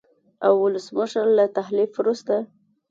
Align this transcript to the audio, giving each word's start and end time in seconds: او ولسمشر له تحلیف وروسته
او 0.45 0.53
ولسمشر 0.65 1.25
له 1.37 1.45
تحلیف 1.57 1.91
وروسته 1.95 2.35